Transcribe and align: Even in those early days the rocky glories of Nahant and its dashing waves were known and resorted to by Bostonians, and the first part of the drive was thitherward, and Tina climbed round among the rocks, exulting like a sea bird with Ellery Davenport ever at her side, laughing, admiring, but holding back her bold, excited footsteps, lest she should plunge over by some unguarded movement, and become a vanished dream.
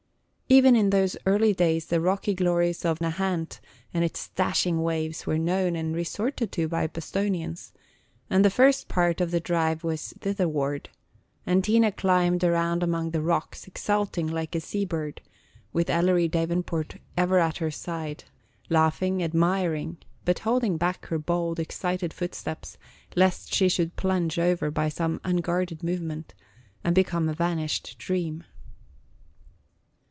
Even 0.51 0.75
in 0.75 0.89
those 0.89 1.15
early 1.25 1.53
days 1.53 1.85
the 1.85 2.01
rocky 2.01 2.33
glories 2.33 2.83
of 2.83 2.99
Nahant 2.99 3.61
and 3.93 4.03
its 4.03 4.27
dashing 4.35 4.83
waves 4.83 5.25
were 5.25 5.37
known 5.37 5.77
and 5.77 5.95
resorted 5.95 6.51
to 6.51 6.67
by 6.67 6.87
Bostonians, 6.87 7.71
and 8.29 8.43
the 8.43 8.49
first 8.49 8.89
part 8.89 9.21
of 9.21 9.31
the 9.31 9.39
drive 9.39 9.81
was 9.85 10.13
thitherward, 10.19 10.89
and 11.45 11.63
Tina 11.63 11.89
climbed 11.89 12.43
round 12.43 12.83
among 12.83 13.11
the 13.11 13.21
rocks, 13.21 13.65
exulting 13.65 14.27
like 14.27 14.53
a 14.53 14.59
sea 14.59 14.83
bird 14.83 15.21
with 15.71 15.89
Ellery 15.89 16.27
Davenport 16.27 16.97
ever 17.15 17.39
at 17.39 17.59
her 17.59 17.71
side, 17.71 18.25
laughing, 18.69 19.23
admiring, 19.23 19.99
but 20.25 20.39
holding 20.39 20.75
back 20.75 21.05
her 21.05 21.17
bold, 21.17 21.61
excited 21.61 22.13
footsteps, 22.13 22.77
lest 23.15 23.53
she 23.53 23.69
should 23.69 23.95
plunge 23.95 24.37
over 24.37 24.69
by 24.69 24.89
some 24.89 25.21
unguarded 25.23 25.81
movement, 25.81 26.33
and 26.83 26.93
become 26.93 27.29
a 27.29 27.33
vanished 27.33 27.97
dream. 27.97 28.43